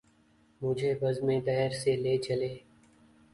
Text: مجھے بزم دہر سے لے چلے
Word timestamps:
مجھے 0.61 0.93
بزم 1.01 1.27
دہر 1.45 1.69
سے 1.81 1.95
لے 2.03 2.17
چلے 2.25 2.53